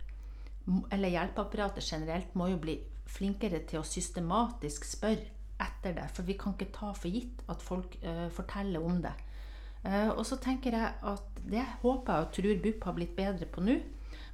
[0.94, 2.78] eller hjelpeapparatet generelt, må jo bli
[3.10, 5.26] flinkere til å systematisk spørre
[5.62, 6.06] etter det.
[6.14, 9.14] For vi kan ikke ta for gitt at folk uh, forteller om det.
[9.82, 13.50] Uh, og så tenker jeg at det håper jeg og tror BUP har blitt bedre
[13.50, 13.80] på nå.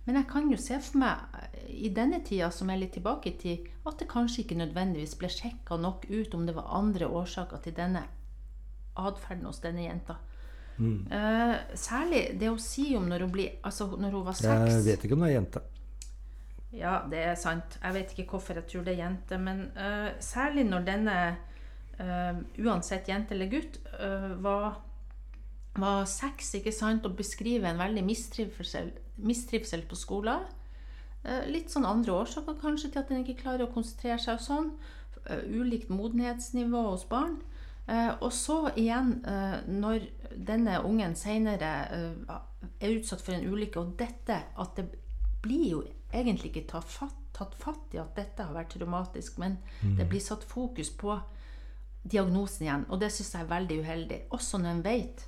[0.08, 3.28] Men jeg kan jo se for meg eh, i denne tida, som er litt tilbake
[3.28, 7.10] i tid, at det kanskje ikke nødvendigvis ble sjekka nok ut om det var andre
[7.20, 8.06] årsaker til denne
[8.98, 10.16] atferden hos denne jenta.
[10.78, 14.72] Eh, særlig det å si om når hun, blir, altså når hun var seks.
[14.76, 15.62] Jeg vet ikke om det er jente.
[16.78, 17.78] Ja, det er sant.
[17.82, 21.16] Jeg vet ikke hvorfor jeg tror det er jente, men uh, særlig når denne,
[21.98, 24.76] uh, uansett jente eller gutt, uh, var,
[25.80, 30.46] var sex, ikke sant, og beskriver en veldig mistrivsel, mistrivsel på skolen.
[31.26, 34.44] Eh, litt sånn andre årsaker kanskje til at en ikke klarer å konsentrere seg og
[34.44, 34.70] sånn.
[35.26, 37.40] Eh, ulikt modenhetsnivå hos barn.
[37.88, 39.22] Eh, og så igjen,
[39.66, 41.70] når denne ungen senere
[42.78, 44.84] er utsatt for en ulykke, og dette at det
[45.42, 45.80] blir jo
[46.12, 50.20] egentlig ikke tatt fatt, tatt fatt i at dette har vært traumatisk, men det blir
[50.20, 51.16] satt fokus på
[52.04, 52.86] diagnosen igjen.
[52.90, 54.20] Og det syns jeg er veldig uheldig.
[54.36, 55.27] Også når en vet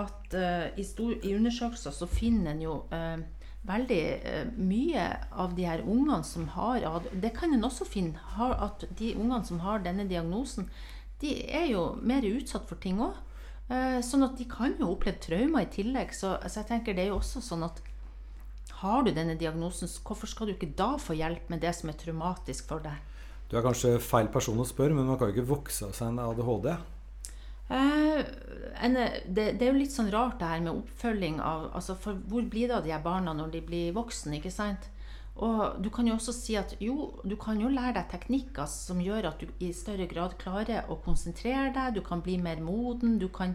[0.00, 3.18] at uh, i, stor, i undersøkelser så finner en jo uh,
[3.68, 8.56] veldig uh, mye av de her ungene som har Det kan en også finne, har,
[8.56, 10.70] at de ungene som har denne diagnosen,
[11.20, 13.18] de er jo mer utsatt for ting òg.
[14.02, 16.14] sånn at de kan jo oppleve traumer i tillegg.
[16.16, 17.82] Så, så jeg tenker det er jo også sånn at
[18.80, 21.98] har du denne diagnosen, hvorfor skal du ikke da få hjelp med det som er
[22.00, 22.96] traumatisk for deg?
[23.50, 26.12] Du er kanskje feil person å spørre, men man kan jo ikke vokse av seg
[26.12, 26.70] en ADHD.
[27.70, 28.22] Eh,
[29.30, 32.70] det er jo litt sånn rart det her med oppfølging av altså For hvor blir
[32.70, 34.38] det av de her barna når de blir voksne?
[34.38, 34.88] ikke sant?
[35.40, 39.00] Og du kan jo også si at jo, du kan jo lære deg teknikker som
[39.00, 43.16] gjør at du i større grad klarer å konsentrere deg, du kan bli mer moden,
[43.22, 43.54] du kan,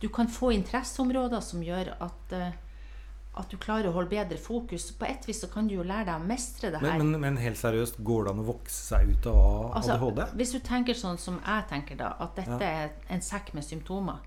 [0.00, 2.56] du kan få interesseområder som gjør at, eh,
[3.38, 4.88] at du klarer å holde bedre fokus.
[4.98, 6.96] På et vis så kan du jo lære deg å mestre det her.
[6.98, 10.22] Men, men, men helt seriøst, går det an å vokse seg ut av Altså, ADHD?
[10.40, 14.24] Hvis du tenker sånn som jeg tenker da, at dette er en sekk med symptomer,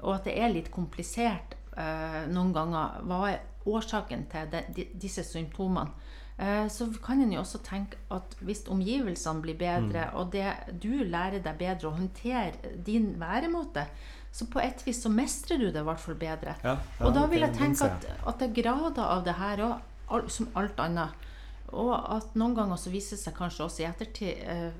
[0.00, 4.88] og at det er litt komplisert uh, noen ganger, hva er årsaken til de, de,
[5.00, 5.90] disse symptomene?
[6.42, 10.48] Eh, så kan en jo også tenke at hvis omgivelsene blir bedre, og det,
[10.82, 13.84] du lærer deg bedre å håndtere din væremåte,
[14.32, 16.54] så på et vis så mestrer du det i hvert fall bedre.
[16.64, 19.60] Ja, ja, og da vil jeg tenke at, at det er grader av det her
[19.66, 21.28] òg, som alt annet.
[21.72, 24.72] Og at noen ganger så viser det seg kanskje også i ettertid eh,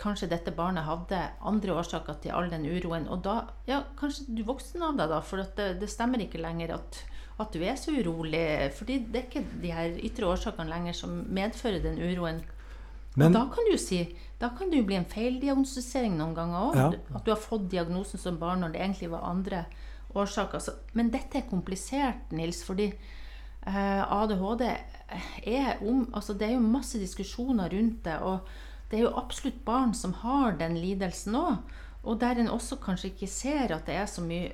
[0.00, 3.04] Kanskje dette barnet hadde andre årsaker til all den uroen.
[3.12, 5.18] Og da Ja, kanskje du voksen av deg, da.
[5.20, 7.02] For det, det stemmer ikke lenger at,
[7.36, 8.40] at du er så urolig.
[8.78, 12.40] Fordi det er ikke de her ytre årsakene lenger som medfører den uroen.
[13.16, 16.60] Men- og da kan du si Da kan det jo bli en feildiagnostisering noen ganger
[16.70, 16.76] òg.
[16.76, 16.92] Ja.
[17.14, 19.66] At du har fått diagnosen som barn når det egentlig var andre
[20.14, 20.58] årsaker.
[20.58, 22.86] Så, men dette er komplisert, Nils, fordi
[23.66, 24.62] eh, ADHD
[25.44, 28.48] er om Altså det er jo masse diskusjoner rundt det, og
[28.90, 31.58] det er jo absolutt barn som har den lidelsen òg.
[32.02, 34.48] Og der en også kanskje ikke ser at det er så mye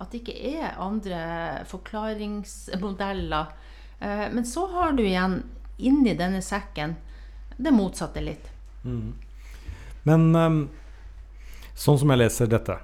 [0.00, 3.46] At det ikke er andre forklaringsmodeller.
[4.00, 5.44] Eh, men så har du igjen
[5.78, 6.96] inni denne sekken
[7.56, 8.48] det motsatte litt.
[10.02, 10.62] Men um,
[11.74, 12.78] sånn som jeg leser dette,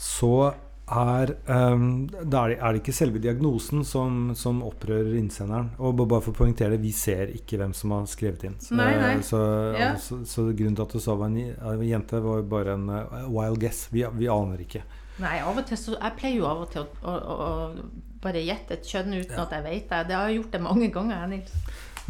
[0.00, 0.52] så
[0.92, 5.70] er, um, er, det, ikke selve diagnosen som, som opprører innsenderen.
[5.80, 8.56] Og bare for å poengtere det, vi ser ikke hvem som har skrevet inn.
[8.60, 9.14] Så, Nei, nei.
[9.26, 9.40] Så,
[9.78, 9.92] Ja.
[10.00, 13.30] så, så grunnen til at du sa var en, en jente, var bare en uh,
[13.30, 13.86] wild guess.
[13.92, 14.84] Vi, vi aner ikke.
[15.22, 18.40] Nei, av og til så Jeg pleier jo av og til å, å, å, bare
[18.42, 20.04] gjette et kjønn uten at jeg vet det.
[20.08, 21.26] Det har jeg gjort det mange ganger.
[21.30, 21.56] Nils.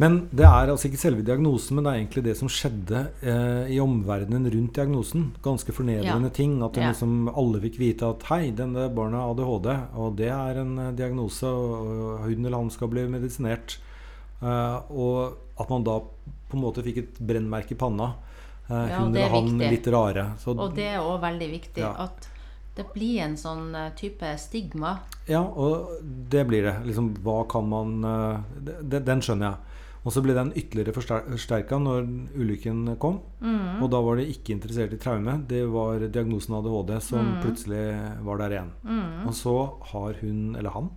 [0.01, 3.67] Men det er altså ikke selve diagnosen, men det er egentlig det som skjedde eh,
[3.75, 5.27] i omverdenen rundt diagnosen.
[5.45, 6.33] Ganske fornedrende Ja.
[6.33, 6.55] ting.
[6.65, 6.87] At Ja.
[6.89, 10.91] liksom, alle fikk vite at hei, denne barnet har ADHD, og det er en eh,
[10.97, 13.77] diagnose, og, hun eller han skal bli medisinert.
[14.41, 18.15] Eh, og at man da på en måte fikk et brennmerke i panna.
[18.69, 19.69] Eh, Ja, hun er eller han viktig.
[19.71, 20.33] litt rare.
[20.39, 21.93] Så, Og det er òg veldig viktig Ja.
[21.99, 22.27] at
[22.75, 24.99] det blir en sånn eh, type stigma.
[25.27, 26.83] Ja, og det blir det.
[26.87, 29.57] Liksom, hva kan man eh, det- det- Den skjønner jeg.
[30.03, 33.21] Og så ble den ytterligere forsterka når ulykken kom.
[33.39, 33.81] Mm.
[33.83, 35.37] Og da var de ikke interessert i traume.
[35.47, 37.37] Det var diagnosen ADHD som Mm.
[37.41, 37.85] plutselig
[38.25, 38.71] var der igjen.
[39.27, 39.53] Og så
[39.93, 40.89] har hun, eller han,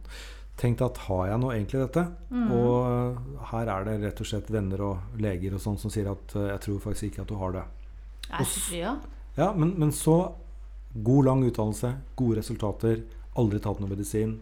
[0.59, 2.07] tenkt at har jeg nå egentlig dette?
[2.33, 2.51] Mm.
[2.51, 6.35] Og her er det rett og slett venner og leger og sånn som sier at
[6.35, 7.65] eh, jeg tror faktisk ikke at du har det.
[8.31, 8.97] Ja.
[9.37, 10.33] Ja, men, men så
[10.97, 13.03] god lang utdannelse, gode resultater,
[13.37, 14.41] aldri tatt noe medisin.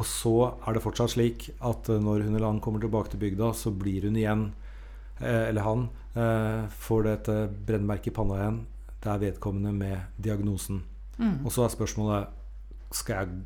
[0.00, 0.34] Og så
[0.64, 3.72] er det fortsatt slik at eh, når hun eller han kommer tilbake til bygda, så
[3.74, 4.50] blir hun igjen
[5.20, 7.34] eh, eller han, får får dette
[7.68, 8.56] brennmerket i panna igjen.
[8.98, 10.80] Det er vedkommende med diagnosen.
[11.20, 11.44] Mm.
[11.44, 13.36] Og så er spørsmålet skal jeg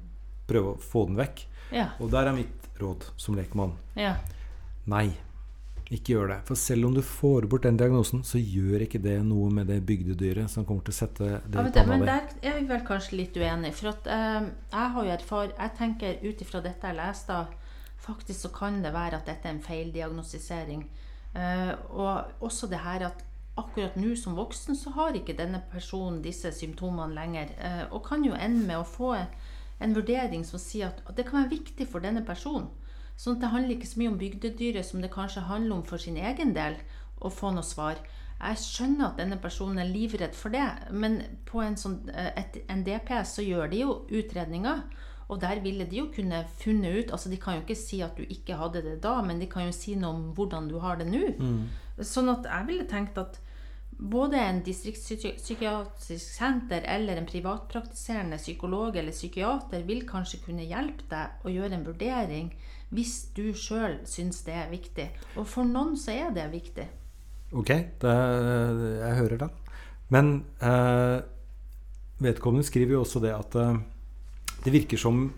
[0.49, 1.43] prøve å få den vekk.
[1.77, 1.91] Ja.
[2.01, 4.15] Og der er mitt råd som lekmann ja.
[4.91, 5.11] nei.
[5.95, 6.39] Ikke gjør det.
[6.49, 9.79] For selv om du får bort den diagnosen, så gjør ikke det noe med det
[9.87, 12.57] bygdedyret som kommer til å sette det Ja, i men, det, panna men der er
[12.59, 13.77] vi vel kanskje litt uenige.
[13.79, 17.39] For at, eh, jeg har jo erfar Jeg tenker ut ifra dette jeg leste,
[18.05, 20.85] faktisk så kan det være at dette er en feildiagnostisering.
[21.35, 23.25] Eh, og også det her at
[23.61, 27.55] akkurat nå som voksen så har ikke denne personen disse symptomene lenger.
[27.59, 31.29] Eh, og kan jo ende med å få en vurdering som sier at, at det
[31.29, 32.67] kan være viktig for denne personen.
[33.17, 36.03] Sånn at det handler ikke så mye om bygdedyret som det kanskje handler om for
[36.03, 36.77] sin egen del,
[37.25, 38.01] å få noe svar.
[38.41, 42.59] Jeg skjønner at denne personen er livredd for det, men på en, sånn, eh, et,
[42.69, 44.83] en DPS så gjør de jo utredninger.
[45.33, 48.19] Og der ville de jo kunne funnet ut altså De kan jo ikke si at
[48.19, 51.01] du ikke hadde det da, men de kan jo si noe om hvordan du har
[51.01, 51.31] det nå.
[52.05, 53.41] Sånn at jeg ville tenkt at
[53.95, 61.47] både en distriktspsykiatrisk senter eller en privatpraktiserende psykolog eller psykiater vil kanskje kunne hjelpe deg
[61.47, 62.51] å gjøre en vurdering
[62.95, 65.09] hvis du sjøl syns det er viktig.
[65.39, 66.87] Og for noen så er det viktig.
[67.55, 67.71] Ok,
[68.03, 68.15] det,
[69.01, 69.59] jeg hører den.
[70.15, 71.19] Men eh,
[72.23, 73.77] vedkommende skriver jo også det at eh,
[74.65, 75.29] det virker som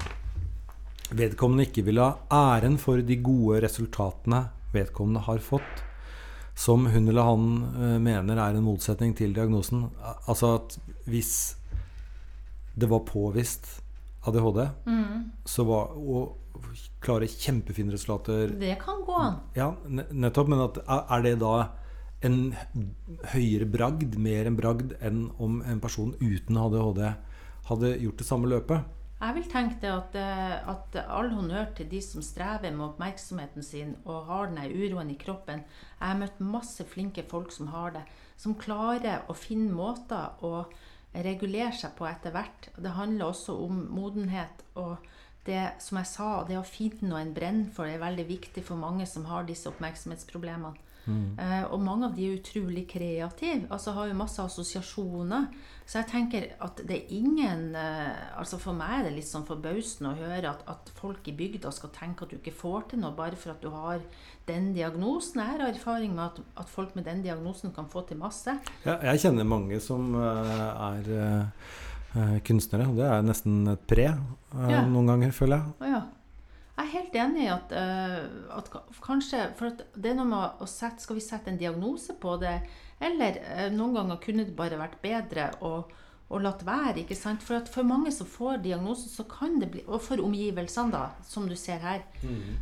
[1.16, 5.84] vedkommende ikke vil ha æren for de gode resultatene vedkommende har fått,
[6.56, 9.86] som hun eller han eh, mener er en motsetning til diagnosen.
[10.26, 11.32] Altså at hvis
[12.76, 13.68] det var påvist
[14.26, 14.62] ADHD,
[15.46, 16.24] så var å
[17.04, 19.40] klare kjempefine resultater Det kan gå an.
[19.54, 20.48] ja, nettopp.
[20.48, 21.54] Men at, er det da
[22.26, 22.54] en
[23.34, 27.02] høyere bragd, mer en bragd, enn om en person uten ADHD
[27.68, 28.92] hadde gjort det samme løpet?
[29.16, 33.64] Jeg vil tenke det at, eh, at all honnør til de som strever med oppmerksomheten
[33.64, 35.62] sin og har denne uroen i kroppen.
[36.00, 38.02] Jeg har møtt masse flinke folk som har det,
[38.36, 40.66] som klarer å finne måter å
[41.24, 42.70] regulere seg på etter hvert.
[42.76, 44.64] Det handler også om modenhet.
[44.74, 44.96] og
[45.46, 48.78] det som jeg sa, det å finne noe en brenner for, er veldig viktig for
[48.80, 50.74] mange som har disse oppmerksomhetsproblemene.
[51.06, 55.46] Eh, og mange av de er utrolig kreative, altså har jo masse assosiasjoner.
[55.86, 59.44] Så jeg tenker at det er ingen eh, altså For meg er det litt sånn
[59.46, 63.04] forbausende å høre at, at folk i bygda skal tenke at du ikke får til
[63.04, 64.02] noe bare for at du har
[64.48, 65.38] den diagnosen.
[65.44, 68.56] Jeg har erfaring med at, at folk med den diagnosen kan få til masse.
[68.84, 72.90] Ja, jeg kjenner mange som eh, er kunstnere.
[72.96, 74.82] Det er nesten et pre Ja.
[74.88, 75.90] noen ganger, føler jeg.
[75.92, 76.02] Ja.
[77.06, 78.70] Helt enig i at, uh, at
[79.04, 82.34] kanskje For at det er noe med å sette Skal vi sette en diagnose på
[82.42, 82.58] det?
[82.98, 85.72] Eller uh, noen ganger kunne det bare vært bedre å,
[86.26, 87.04] å latt være.
[87.04, 87.44] ikke sant?
[87.46, 91.04] For at for mange som får diagnosen, så kan det bli Og for omgivelsene, da,
[91.22, 92.02] som du ser her,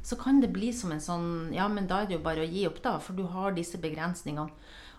[0.04, 2.50] så kan det bli som en sånn Ja, men da er det jo bare å
[2.50, 4.52] gi opp, da, for du har disse begrensningene.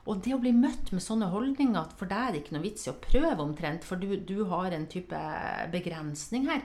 [0.06, 2.66] Og det å bli møtt med sånne holdninger at for deg er det ikke noe
[2.68, 5.22] vits i å prøve omtrent, for du, du har en type
[5.74, 6.62] begrensning her,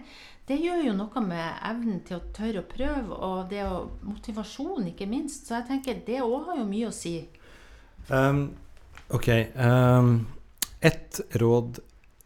[0.51, 4.89] det gjør jo noe med evnen til å tørre å prøve, og det å, motivasjon
[4.91, 5.47] ikke minst.
[5.47, 7.15] Så jeg tenker det òg har jo mye å si.
[8.11, 8.49] Um,
[9.15, 9.29] ok.
[9.55, 10.11] Um,
[10.83, 11.79] et råd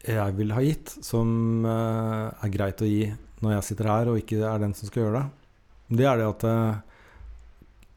[0.04, 3.06] jeg ville ha gitt, som uh, er greit å gi
[3.44, 5.24] når jeg sitter her og ikke er den som skal gjøre det,
[6.00, 7.00] det er det at uh,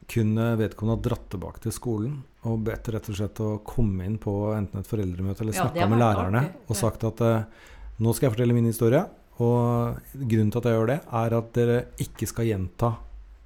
[0.08, 4.16] kunne vedkommende ha dratt tilbake til skolen og bedt rett og slett å komme inn
[4.20, 7.64] på enten et foreldremøte eller snakka ja, med lærerne og sagt at uh,
[7.98, 9.02] nå skal jeg fortelle min historie,
[9.38, 12.92] og grunnen til at jeg gjør det, er at dere ikke skal gjenta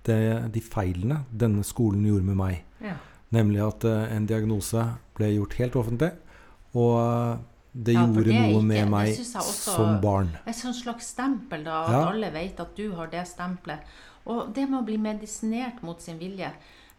[0.04, 2.62] det, de feilene denne skolen gjorde med meg.
[2.82, 2.94] Ja.
[3.32, 4.82] Nemlig at eh, en diagnose
[5.16, 6.10] ble gjort helt offentlig,
[6.74, 7.36] og eh,
[7.72, 9.42] det Ja, gjorde det noe ikke- med meg også-
[9.76, 10.30] som barn.
[10.46, 12.08] Et sånt slags stempel, da, at Ja.
[12.10, 13.80] alle vet at du har det stempelet.
[14.26, 16.50] Og det med å bli medisinert mot sin vilje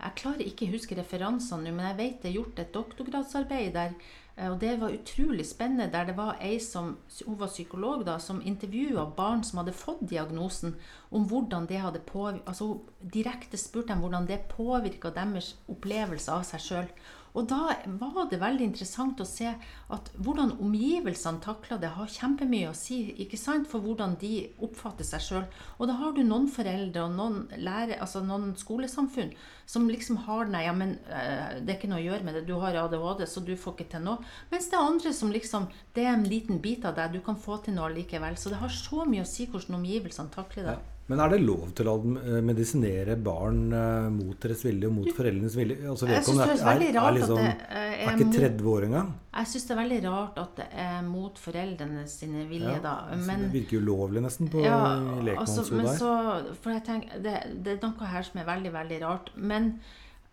[0.03, 3.71] Jeg klarer ikke å huske referansene nå, men jeg vet det er gjort et doktorgradsarbeid
[3.73, 3.93] der.
[4.37, 8.19] Eh, Og det var utrolig spennende, der det var ei som hun var psykolog da,
[8.19, 10.75] som intervjua barn som hadde fått diagnosen,
[11.11, 16.43] om hvordan det hadde påvirka altså, Direkte spurte dem hvordan det påvirka deres opplevelse av
[16.47, 16.87] seg sjøl.
[17.33, 19.49] Og da var det veldig interessant å se
[19.93, 25.07] at hvordan omgivelsene takla det, har kjempemye å si ikke sant, for hvordan de oppfatter
[25.07, 25.47] seg sjøl.
[25.79, 29.33] Og da har du noen foreldre og noen, lærer, altså noen skolesamfunn
[29.65, 32.45] som liksom har Nei, ja, men eh, det er ikke noe å gjøre med det,
[32.47, 34.33] du har ADHD, så du får ikke til noe.
[34.51, 37.37] Mens det er andre som liksom Det er en liten bit av deg, du kan
[37.39, 38.37] få til noe likevel.
[38.39, 40.79] Så det har så mye å si hvordan omgivelsene takler det.
[41.11, 45.09] Men er det lov til å eh, medisinere barn eh, mot deres vilje og mot
[45.11, 45.81] foreldrenes vilje?
[45.91, 48.87] Altså, Jeg synes det er veldig rart liksom, at det er er ikke 30 år
[48.87, 49.11] engang.
[49.33, 52.93] Jeg syns det er veldig rart at det er mot foreldrene sine vilje, Ja, da.
[53.17, 54.77] Men, det virker ulovlig nesten på ja,
[55.25, 58.99] lekmannshodet altså, så For jeg tenker, det, det er noe her som er veldig, veldig
[59.05, 59.33] rart.
[59.35, 59.75] Men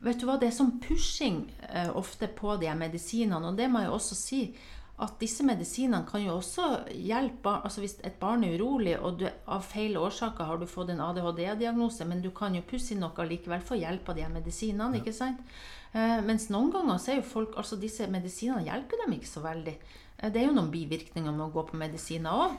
[0.01, 3.67] Vet du hva, det er sånn pushing eh, ofte på de her medisinene, og det
[3.69, 4.39] må jeg også si
[5.01, 9.27] at disse medisinene kan jo også hjelpe altså Hvis et barn er urolig, og du,
[9.49, 13.29] av feil årsaker har du fått en ADHD-diagnose, men du kan jo pusse inn noe
[13.29, 14.91] likevel få hjelp av de her Ja.
[15.01, 15.41] ikke sant?
[15.91, 19.43] Eh, mens noen ganger så er jo folk altså Disse medisinene hjelper dem ikke så
[19.43, 19.75] veldig.
[20.21, 22.59] Eh, det er jo noen bivirkninger med å gå på medisiner òg.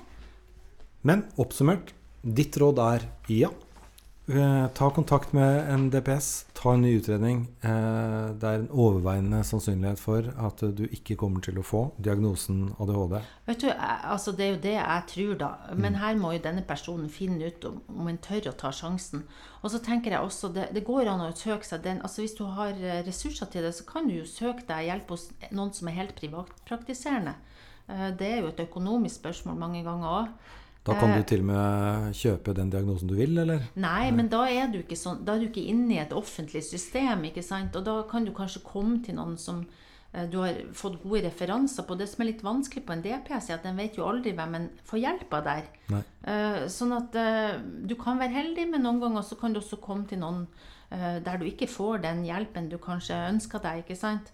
[1.07, 3.49] Men oppsummert, ditt råd er ja.
[4.31, 7.41] Eh, ta kontakt med en DPS, ta en ny utredning.
[7.61, 12.69] Eh, det er en overveiende sannsynlighet for at du ikke kommer til å få diagnosen
[12.79, 13.17] ADHD.
[13.49, 15.49] Vet du, altså Det er jo det jeg tror, da.
[15.75, 19.25] Men her må jo denne personen finne ut om, om en tør å ta sjansen.
[19.63, 22.37] Og så tenker jeg også, det, det går an å søke seg den altså Hvis
[22.37, 25.73] du har eh, ressurser til det, så kan du jo søke deg hjelp hos noen
[25.75, 27.35] som er helt privatpraktiserende.
[27.89, 30.33] Eh, Det er jo et økonomisk spørsmål mange ganger òg.
[30.83, 31.17] Da kan Eh.
[31.17, 33.61] du til og med kjøpe den diagnosen du vil, eller?
[33.75, 36.63] Nei, men da er du ikke sånn, da er du ikke inne i et offentlig
[36.63, 37.75] system, ikke sant?
[37.75, 39.67] Og da kan du kanskje komme til noen som
[40.13, 41.95] eh, du har fått gode referanser på.
[41.97, 44.55] Det som er litt vanskelig på en DPS, er at den vet jo aldri hvem
[44.57, 45.63] en får hjelp av der.
[45.93, 46.01] Nei.
[46.25, 47.13] Eh, sånn at
[47.87, 50.47] du kan være heldig, men noen ganger så kan du også komme til noen
[50.91, 54.31] der du ikke får den hjelpen du kanskje ønsker deg, ikke sant?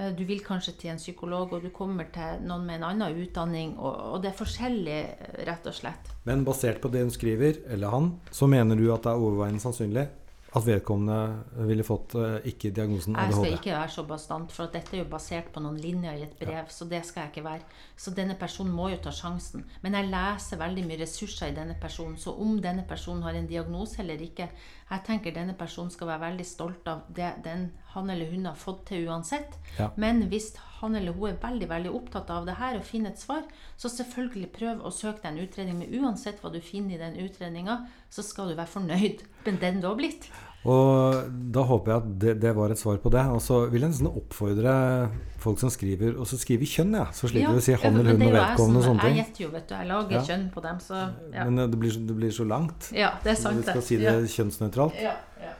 [0.00, 3.20] Eh, Du vil kanskje til en psykolog, og du kommer til noen med en annen
[3.24, 6.14] utdanning, og, og det er forskjellig, eh, rett og slett.
[6.24, 9.62] Men basert på det hun skriver, eller han, så mener du at det er overveiende
[9.62, 10.08] sannsynlig
[10.50, 14.74] at vedkommende ville fått eh, ikke diagnosen Jeg skal ikke være så bastant, for at
[14.74, 16.72] dette er jo basert på noen linjer i et brev.
[16.74, 17.78] Så det skal jeg ikke være.
[17.94, 19.62] Så denne personen må jo ta sjansen.
[19.84, 22.18] Men jeg leser veldig mye ressurser i denne personen.
[22.18, 24.48] Så om denne personen har en diagnose eller ikke,
[24.90, 28.54] jeg tenker denne personen skal være veldig stolt av det den han eller hun har
[28.58, 29.56] fått til uansett.
[29.78, 29.90] Ja.
[29.96, 33.20] Men hvis han eller hun er veldig veldig opptatt av det her og finner et
[33.20, 33.42] svar,
[33.76, 35.78] så selvfølgelig prøv å søke deg en utredning.
[35.82, 39.80] Men uansett hva du finner i den utredninga, så skal du være fornøyd med den
[39.82, 40.30] du har blitt.
[40.60, 43.22] Og da håper jeg at det, det var et svar på det.
[43.32, 44.72] Og så vil jeg nesten oppfordre
[45.40, 47.06] folk som skriver, og så skriver kjønn, ja.
[47.16, 49.16] Så slipper du å si han eller hun og vedkommende og sånne ting.
[49.16, 49.74] Jeg gjetter jo, vet du.
[49.78, 50.22] Jeg lager Ja.
[50.28, 50.98] kjønn på dem, så
[51.32, 51.46] ja.
[51.48, 52.90] Men eh, det blir, det blir så langt.
[52.92, 53.64] ja, det er Så det.
[53.64, 55.00] Du skal si det kjønnsnøytralt.
[55.00, 55.54] Ja, ja.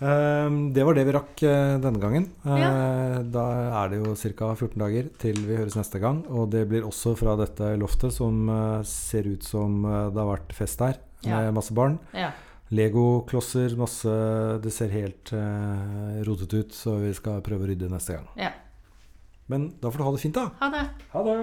[0.00, 2.28] Ehm, Det var det vi rakk eh, denne gangen.
[2.44, 3.22] Ja.
[3.22, 3.44] Da
[3.84, 4.52] er det jo ca.
[4.54, 6.20] 14 dager til vi høres neste gang.
[6.30, 10.30] Og det blir også fra dette loftet som eh, ser ut som eh, det har
[10.36, 11.40] vært fest her, Ja.
[11.40, 11.98] med masse barn.
[12.14, 12.30] ja.
[12.70, 14.12] Legoklosser, masse
[14.60, 18.26] Det ser helt uh, rotete ut, så vi skal prøve å rydde neste gang.
[18.36, 18.50] ja.
[19.48, 20.50] Men da får du ha det fint, da.
[20.60, 20.82] Ha det.
[21.14, 21.36] Ha det.